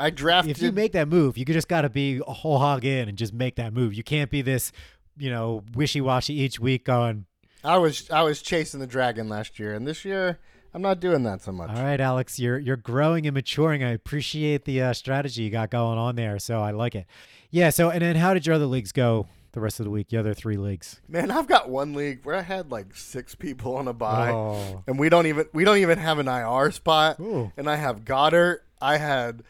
[0.00, 0.56] I drafted.
[0.56, 3.16] If you make that move, you just got to be a whole hog in and
[3.16, 3.94] just make that move.
[3.94, 4.72] You can't be this
[5.18, 7.26] you know, wishy washy each week going.
[7.64, 10.38] I was I was chasing the dragon last year, and this year
[10.76, 11.70] I'm not doing that so much.
[11.70, 13.82] All right, Alex, you're you're growing and maturing.
[13.82, 17.06] I appreciate the uh, strategy you got going on there, so I like it.
[17.50, 17.70] Yeah.
[17.70, 20.08] So, and then how did your other leagues go the rest of the week?
[20.10, 21.00] The other three leagues.
[21.08, 24.84] Man, I've got one league where I had like six people on a bye, oh.
[24.86, 27.18] and we don't even we don't even have an IR spot.
[27.20, 27.50] Ooh.
[27.56, 28.58] And I have Goedert.
[28.78, 29.44] I had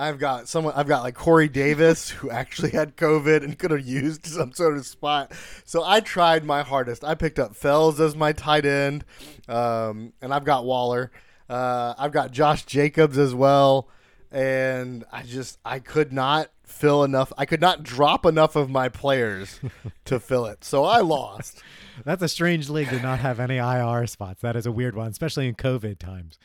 [0.00, 0.72] I've got someone.
[0.74, 4.78] I've got like Corey Davis who actually had COVID and could have used some sort
[4.78, 5.32] of spot.
[5.66, 7.04] So I tried my hardest.
[7.04, 9.04] I picked up Fells as my tight end,
[9.46, 11.10] um, and I've got Waller.
[11.50, 13.88] Uh, I've got Josh Jacobs as well,
[14.32, 17.30] and I just I could not fill enough.
[17.36, 19.60] I could not drop enough of my players
[20.06, 20.64] to fill it.
[20.64, 21.62] So I lost.
[22.06, 24.40] That's a strange league to not have any IR spots.
[24.40, 26.38] That is a weird one, especially in COVID times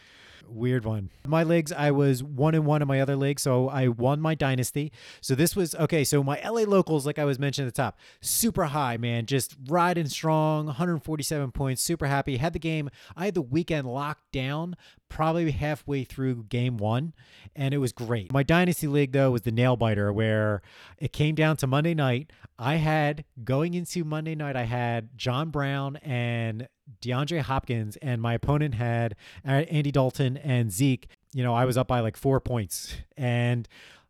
[0.50, 1.10] weird one.
[1.28, 4.36] My leagues, I was one and one in my other league, so I won my
[4.36, 4.92] dynasty.
[5.22, 6.04] So this was okay.
[6.04, 9.56] So my LA locals, like I was mentioning at the top, super high, man, just
[9.68, 12.38] riding strong, 147 points, super happy.
[12.38, 12.90] Had the game.
[13.16, 14.76] I had the weekend locked down,
[15.10, 17.14] probably halfway through game one,
[17.56, 18.32] and it was great.
[18.32, 20.62] My dynasty league though was the nail biter, where
[20.98, 22.32] it came down to Monday night.
[22.58, 26.68] I had going into Monday night, I had John Brown and
[27.02, 31.08] DeAndre Hopkins, and my opponent had Andy Dalton and Zeke.
[31.34, 32.96] You know, I was up by like four points.
[33.18, 33.68] And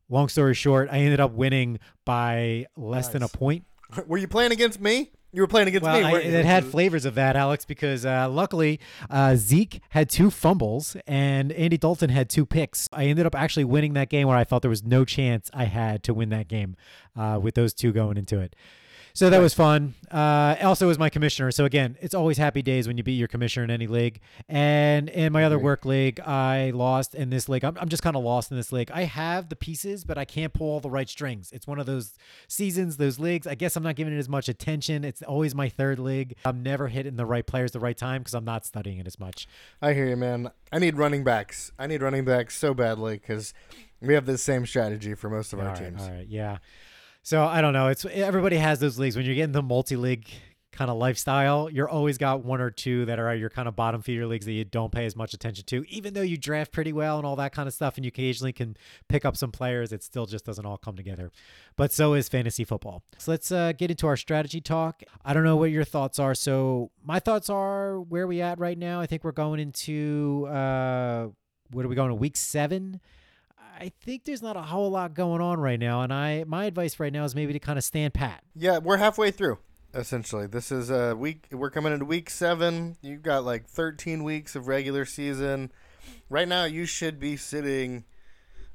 [0.10, 3.14] long story short, I ended up winning by less nice.
[3.14, 3.66] than a point.
[4.08, 5.12] Were you playing against me?
[5.36, 6.06] You were playing against well, me.
[6.06, 10.96] I, it had flavors of that, Alex, because uh, luckily uh, Zeke had two fumbles
[11.06, 12.88] and Andy Dalton had two picks.
[12.94, 15.66] I ended up actually winning that game where I felt there was no chance I
[15.66, 16.78] had to win that game
[17.18, 18.56] uh, with those two going into it.
[19.16, 19.94] So that was fun.
[20.12, 21.50] Uh, also, was my commissioner.
[21.50, 24.20] So again, it's always happy days when you beat your commissioner in any league.
[24.50, 27.64] And in my other work league, I lost in this league.
[27.64, 28.92] I'm, I'm just kind of lost in this league.
[28.94, 31.54] I have the pieces, but I can't pull all the right strings.
[31.54, 32.16] It's one of those
[32.50, 33.48] seasons, those leagues.
[33.48, 35.06] I guess I'm not giving it as much attention.
[35.06, 36.36] It's always my third league.
[36.44, 39.18] I'm never hitting the right players the right time because I'm not studying it as
[39.18, 39.48] much.
[39.82, 40.52] I hear you, man.
[40.74, 41.72] I need running backs.
[41.80, 43.54] I need running backs so badly because
[44.02, 46.02] we have the same strategy for most of all our right, teams.
[46.02, 46.58] All right, yeah.
[47.26, 47.88] So I don't know.
[47.88, 49.16] It's everybody has those leagues.
[49.16, 50.30] When you're getting the multi league
[50.72, 54.04] kind of lifestyle, you're always got one or two that are your kind of bottom
[54.04, 55.84] feeder leagues that you don't pay as much attention to.
[55.90, 58.54] Even though you draft pretty well and all that kind of stuff, and you occasionally
[58.54, 58.78] can
[59.10, 61.32] pick up some players, it still just doesn't all come together.
[61.76, 63.02] But so is fantasy football.
[63.18, 65.02] So let's uh, get into our strategy talk.
[65.24, 66.36] I don't know what your thoughts are.
[66.36, 69.02] So my thoughts are where we at right now.
[69.02, 71.30] I think we're going into uh,
[71.72, 73.02] what are we going to week seven?
[73.78, 77.00] I think there's not a whole lot going on right now, and I my advice
[77.00, 78.44] right now is maybe to kind of stand pat.
[78.56, 79.60] Yeah, we're halfway through.
[79.94, 81.48] Essentially, this is a week.
[81.52, 82.98] We're coming into week seven.
[83.02, 85.72] You've got like 13 weeks of regular season.
[86.30, 88.04] Right now, you should be sitting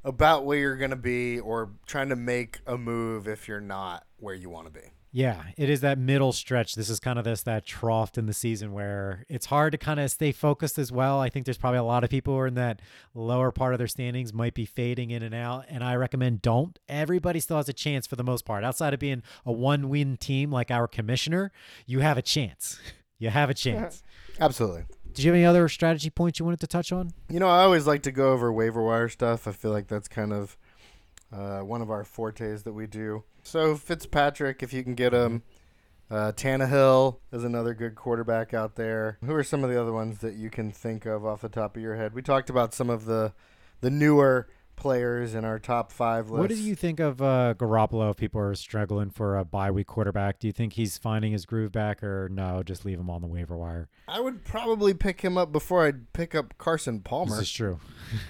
[0.02, 4.06] about where you're going to be, or trying to make a move if you're not
[4.20, 4.86] where you want to be.
[5.12, 6.76] Yeah, it is that middle stretch.
[6.76, 9.98] This is kind of this that trough in the season where it's hard to kind
[9.98, 11.18] of stay focused as well.
[11.18, 12.80] I think there's probably a lot of people who are in that
[13.12, 16.78] lower part of their standings might be fading in and out, and I recommend don't.
[16.88, 18.62] Everybody still has a chance for the most part.
[18.62, 21.50] Outside of being a one-win team like our commissioner,
[21.86, 22.80] you have a chance.
[23.22, 24.02] You have a chance.
[24.40, 24.84] Absolutely.
[25.12, 27.10] Did you have any other strategy points you wanted to touch on?
[27.28, 29.46] You know, I always like to go over waiver wire stuff.
[29.46, 30.56] I feel like that's kind of
[31.32, 33.24] uh, one of our fortes that we do.
[33.42, 35.42] So Fitzpatrick, if you can get him.
[36.10, 39.18] Uh, Tannehill is another good quarterback out there.
[39.24, 41.76] Who are some of the other ones that you can think of off the top
[41.76, 42.14] of your head?
[42.14, 43.32] We talked about some of the
[43.80, 44.48] the newer
[44.80, 46.40] players in our top five list.
[46.40, 48.10] What do you think of uh, Garoppolo?
[48.10, 51.46] If people are struggling for a bye week quarterback, do you think he's finding his
[51.46, 52.64] groove back, or no?
[52.64, 53.88] Just leave him on the waiver wire.
[54.08, 57.36] I would probably pick him up before I'd pick up Carson Palmer.
[57.36, 57.78] This is true,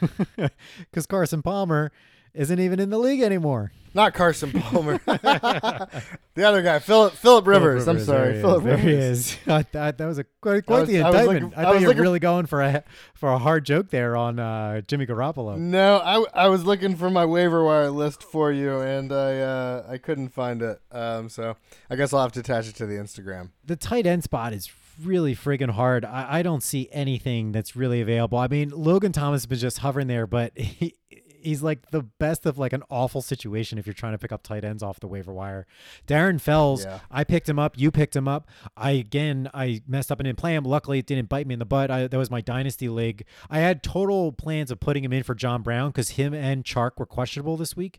[0.36, 1.92] because Carson Palmer
[2.34, 3.72] isn't even in the league anymore.
[3.92, 5.00] Not Carson Palmer.
[5.06, 7.88] the other guy, Philip Philip Rivers.
[7.88, 9.04] I'm sorry, Philip There he Rivers.
[9.04, 9.38] is.
[9.48, 11.42] I that was a quite, quite was- the I indictment.
[11.42, 13.90] looking- I I thought was you were really going for a for a hard joke
[13.90, 15.58] there on uh, Jimmy Garoppolo.
[15.58, 19.86] No, I, I was looking for my waiver wire list for you, and I uh,
[19.88, 20.80] I couldn't find it.
[20.92, 21.56] Um, so
[21.90, 23.50] I guess I'll have to attach it to the Instagram.
[23.64, 24.70] the tight end spot is
[25.02, 26.04] really friggin' hard.
[26.04, 28.38] I, I don't see anything that's really available.
[28.38, 30.94] I mean, Logan Thomas has been just hovering there, but he,
[31.42, 34.42] he's like the best of like an awful situation if you're trying to pick up
[34.42, 35.66] tight ends off the waiver wire.
[36.06, 37.00] Darren Fells, Yeah.
[37.10, 37.78] I picked him up.
[37.78, 38.48] You picked him up.
[38.76, 40.64] I again, I messed up and didn't play him.
[40.64, 41.90] Luckily, it didn't bite me in the butt.
[41.90, 43.24] I, that was my dynasty league.
[43.48, 46.92] I had total plans of putting him in for John Brown because him and Chark
[46.98, 47.98] were questionable this week,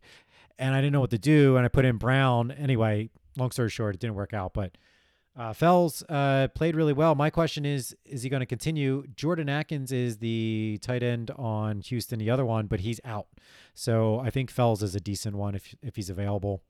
[0.59, 1.57] and I didn't know what to do.
[1.57, 3.09] And I put in Brown anyway.
[3.37, 4.71] Long story short, it didn't work out, but.
[5.37, 7.15] Uh, Fells uh, played really well.
[7.15, 9.05] My question is: Is he going to continue?
[9.15, 13.27] Jordan Akins is the tight end on Houston, the other one, but he's out.
[13.73, 16.61] So I think Fells is a decent one if if he's available.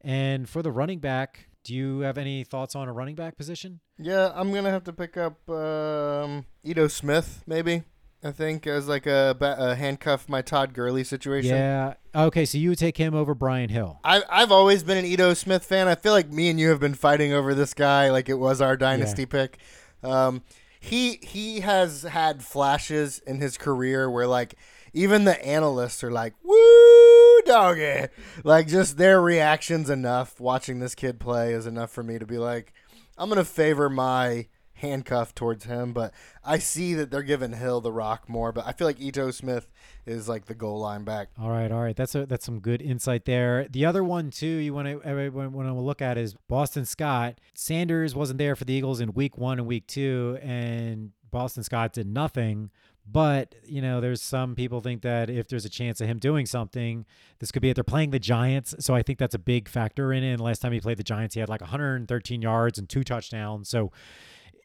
[0.00, 3.80] And for the running back, do you have any thoughts on a running back position?
[3.98, 7.84] Yeah, I'm gonna have to pick up um, Ito Smith, maybe.
[8.24, 11.56] I think as like a, a handcuff my Todd Gurley situation.
[11.56, 11.94] Yeah.
[12.14, 13.98] Okay, so you would take him over Brian Hill.
[14.04, 15.88] I, I've always been an Ito Smith fan.
[15.88, 18.60] I feel like me and you have been fighting over this guy like it was
[18.60, 19.58] our dynasty pick.
[20.04, 20.42] Um,
[20.78, 24.54] he he has had flashes in his career where like
[24.92, 28.08] even the analysts are like, "Woo, doggy!"
[28.44, 32.38] Like just their reactions enough watching this kid play is enough for me to be
[32.38, 32.72] like,
[33.16, 34.46] I'm gonna favor my
[34.82, 35.92] handcuff towards him.
[35.92, 36.12] But
[36.44, 38.52] I see that they're giving Hill the rock more.
[38.52, 39.72] But I feel like Ito Smith
[40.04, 41.28] is like the goal line back.
[41.40, 41.96] All right, all right.
[41.96, 43.66] That's a that's some good insight there.
[43.70, 47.40] The other one too, you want to want to look at is Boston Scott.
[47.54, 51.92] Sanders wasn't there for the Eagles in Week One and Week Two, and Boston Scott
[51.92, 52.70] did nothing.
[53.10, 56.46] But you know, there's some people think that if there's a chance of him doing
[56.46, 57.04] something,
[57.40, 57.74] this could be it.
[57.74, 60.32] They're playing the Giants, so I think that's a big factor in it.
[60.32, 63.68] And last time he played the Giants, he had like 113 yards and two touchdowns.
[63.68, 63.90] So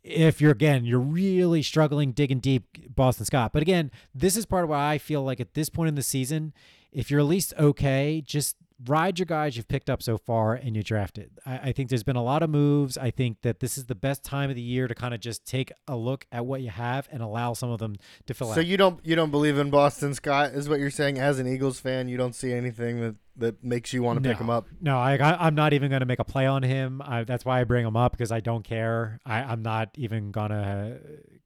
[0.08, 3.54] if you're again you're really struggling digging deep boston scott.
[3.54, 6.04] But again this is part of why i feel like at this point in the
[6.04, 6.54] season
[6.91, 10.75] if you're at least okay just ride your guys you've picked up so far and
[10.75, 13.75] you drafted I, I think there's been a lot of moves i think that this
[13.77, 16.45] is the best time of the year to kind of just take a look at
[16.45, 17.95] what you have and allow some of them
[18.27, 20.79] to fill So out So you don't you don't believe in Boston Scott is what
[20.79, 24.21] you're saying as an Eagles fan you don't see anything that that makes you want
[24.21, 24.65] to pick him up.
[24.81, 27.03] No, I, I I'm not even going to make a play on him.
[27.05, 29.19] I, that's why I bring him up because I don't care.
[29.27, 30.97] I, I'm not even gonna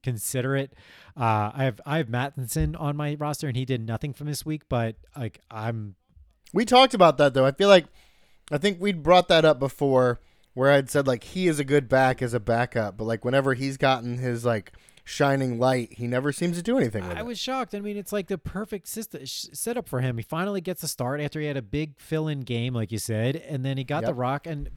[0.02, 0.72] consider it.
[1.14, 4.46] Uh, I have I have Mattison on my roster and he did nothing from this
[4.46, 5.96] week, but like I'm
[6.52, 7.46] We talked about that though.
[7.46, 7.86] I feel like
[8.50, 10.20] I think we'd brought that up before
[10.54, 13.54] where I'd said like he is a good back as a backup, but like whenever
[13.54, 14.72] he's gotten his like
[15.04, 17.26] shining light, he never seems to do anything with I it.
[17.26, 17.74] was shocked.
[17.74, 20.16] I mean, it's like the perfect system sh- setup for him.
[20.18, 23.36] He finally gets a start after he had a big fill-in game, like you said,
[23.36, 24.68] and then he got the rock and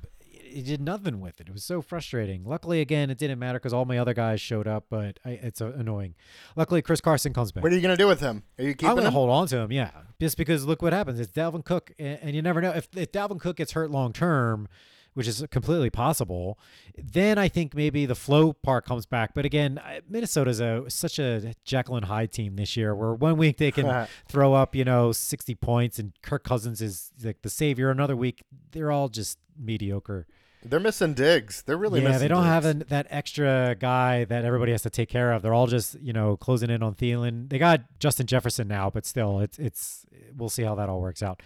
[0.56, 1.50] he did nothing with it.
[1.50, 2.46] It was so frustrating.
[2.46, 5.62] Luckily, again, it didn't matter because all my other guys showed up, but I, it's
[5.62, 6.16] uh, annoying.
[6.56, 7.62] Luckily, Chris Carson comes back.
[7.62, 8.44] What are you gonna do with him?
[8.58, 9.92] Are you keeping I'm going to hold on to him, yeah.
[10.20, 11.20] Just because look what happens.
[11.20, 12.72] It's Dalvin Cook, and, and you never know.
[12.72, 14.70] If, if Dalvin Cook gets hurt long term,
[15.14, 16.58] which is completely possible,
[16.98, 19.34] then I think maybe the flow part comes back.
[19.34, 23.58] But again, Minnesota's a such a Jekyll and Hyde team this year where one week
[23.58, 27.90] they can throw up, you know, 60 points and Kirk Cousins is like the savior.
[27.90, 30.28] Another week, they're all just mediocre.
[30.70, 31.62] They're missing Diggs.
[31.64, 32.76] They're really yeah, they don't have Diggs.
[32.76, 35.42] an, that extra guy that everybody has to take care of.
[35.42, 37.50] They're all just you know closing in on Thielen.
[37.50, 41.24] They got Justin Jefferson now, but still, it's it's we'll see how that all works
[41.24, 41.42] out.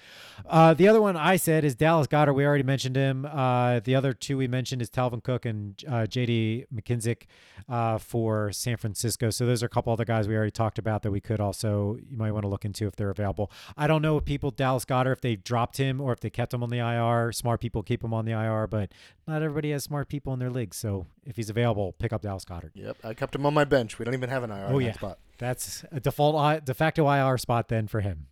[0.48, 2.34] Uh, the other one I said is Dallas Goedert.
[2.34, 3.26] We already mentioned him.
[3.26, 6.66] Uh, the other two we mentioned is Dalvin Cook and uh, J.D.
[6.74, 7.24] McKinsick
[7.68, 9.30] uh, for San Francisco.
[9.30, 11.98] So those are a couple other guys we already talked about that we could also
[12.10, 13.52] you might want to look into if they're available.
[13.78, 16.54] I don't know if people Dallas Goedert if they dropped him or if they kept
[16.54, 17.32] him on the IR.
[17.32, 18.92] Smart people keep him on the IR, but
[19.28, 20.74] not everybody has smart people in their league.
[20.74, 22.72] So if he's available, pick up Dallas Goedert.
[22.74, 24.00] Yep, I kept him on my bench.
[24.00, 24.88] We don't even have an IR Oh, yeah.
[24.88, 25.20] that spot.
[25.38, 28.28] That's a default de facto IR spot then for him.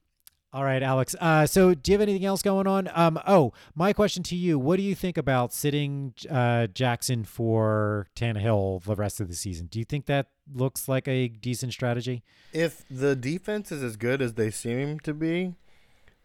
[0.54, 1.14] All right, Alex.
[1.20, 2.90] Uh, so do you have anything else going on?
[2.96, 8.08] Um, oh, my question to you: What do you think about sitting uh, Jackson for
[8.16, 9.68] Tannehill the rest of the season?
[9.68, 12.24] Do you think that looks like a decent strategy?
[12.54, 15.54] If the defense is as good as they seem to be,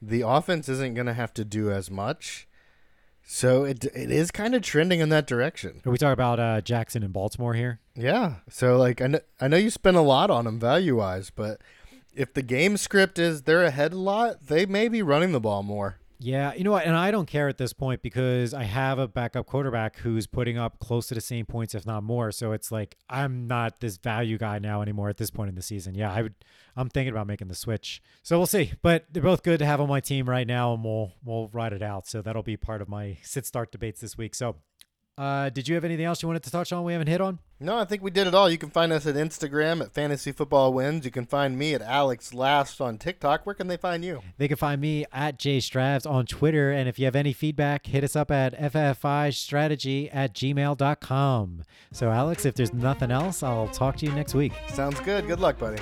[0.00, 2.46] the offense isn't going to have to do as much.
[3.24, 5.80] So it it is kind of trending in that direction.
[5.87, 7.80] Are we talking about uh, Jackson and Baltimore here?
[7.94, 8.37] Yeah.
[8.48, 11.61] So like I know, I know you spent a lot on them value wise, but
[12.14, 15.62] if the game script is they're ahead a lot, they may be running the ball
[15.62, 15.98] more.
[16.22, 16.87] Yeah, you know what?
[16.87, 20.57] And I don't care at this point because I have a backup quarterback who's putting
[20.57, 22.30] up close to the same points, if not more.
[22.30, 25.62] So it's like I'm not this value guy now anymore at this point in the
[25.62, 25.94] season.
[25.94, 26.34] Yeah, I would.
[26.76, 28.01] I'm thinking about making the switch.
[28.22, 28.72] So we'll see.
[28.82, 31.72] But they're both good to have on my team right now, and we'll we'll ride
[31.72, 32.07] it out.
[32.07, 34.34] So that'll be part of my sit start debates this week.
[34.36, 34.57] So
[35.18, 36.84] uh, did you have anything else you wanted to touch on?
[36.84, 37.38] We haven't hit on.
[37.60, 38.50] No, I think we did it all.
[38.50, 41.04] You can find us at Instagram at Fantasy Football Wins.
[41.04, 43.46] You can find me at Alex Last on TikTok.
[43.46, 44.20] Where can they find you?
[44.38, 46.72] They can find me at Jay Stravs on Twitter.
[46.72, 51.62] And if you have any feedback, hit us up at FFI Strategy at gmail.com.
[51.92, 54.52] So, Alex, if there's nothing else, I'll talk to you next week.
[54.68, 55.28] Sounds good.
[55.28, 55.78] Good luck, buddy.